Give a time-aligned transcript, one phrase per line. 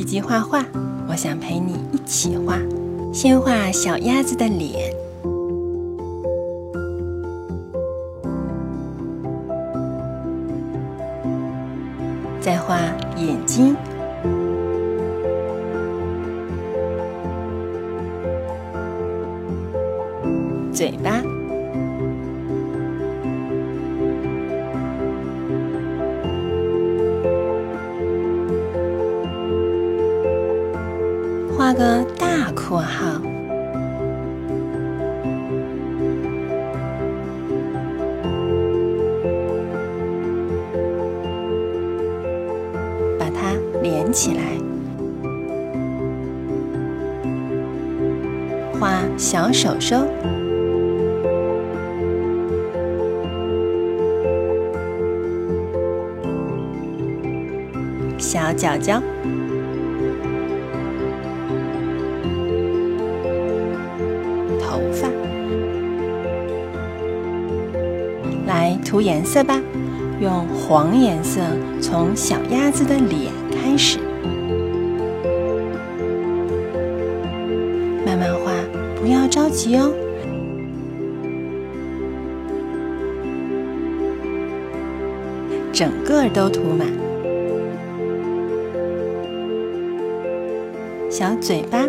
[0.00, 0.64] 以及画画，
[1.06, 2.56] 我想陪你一起画。
[3.12, 4.94] 先画小鸭子的脸，
[12.40, 12.78] 再画
[13.18, 13.76] 眼睛、
[20.72, 21.39] 嘴巴。
[31.60, 33.20] 画个大括号，
[43.18, 44.42] 把它连起来。
[48.80, 49.98] 画小手手，
[58.16, 59.02] 小脚脚。
[64.70, 65.08] 头发，
[68.46, 69.60] 来涂颜色吧。
[70.20, 71.40] 用黄颜色，
[71.80, 73.98] 从小鸭子的脸开始，
[78.06, 78.52] 慢慢画，
[78.94, 79.90] 不要着急哦。
[85.72, 86.86] 整个都涂满，
[91.10, 91.82] 小嘴巴，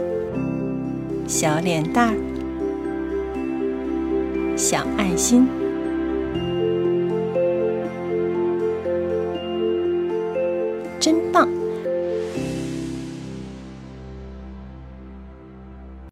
[1.28, 2.31] 小脸蛋儿。
[4.62, 5.48] 小爱心。
[11.00, 11.61] 真棒。